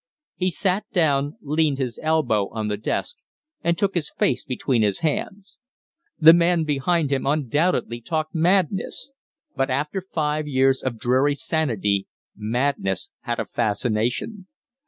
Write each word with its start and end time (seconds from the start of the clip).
He 0.35 0.49
sat 0.49 0.89
down, 0.91 1.37
leaned 1.41 1.77
his 1.77 1.99
elbow 2.01 2.49
on 2.49 2.69
the 2.69 2.75
desk 2.77 3.17
and 3.63 3.77
took 3.77 3.93
his 3.93 4.09
face 4.17 4.43
between 4.43 4.81
his 4.81 5.01
hands. 5.01 5.59
The 6.17 6.33
man 6.33 6.63
behind 6.63 7.11
him 7.11 7.27
undoubtedly 7.27 8.01
talked 8.01 8.33
madness; 8.33 9.11
but 9.55 9.69
after 9.69 10.01
five 10.01 10.47
years 10.47 10.81
of 10.81 10.97
dreary 10.97 11.35
sanity 11.35 12.07
madness 12.35 13.11
had 13.25 13.39
a 13.39 13.45
fascination. 13.45 14.47